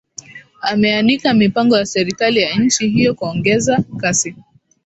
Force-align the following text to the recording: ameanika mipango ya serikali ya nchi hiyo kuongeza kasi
ameanika 0.61 1.33
mipango 1.33 1.77
ya 1.77 1.85
serikali 1.85 2.39
ya 2.41 2.55
nchi 2.55 2.89
hiyo 2.89 3.13
kuongeza 3.15 3.83
kasi 3.97 4.35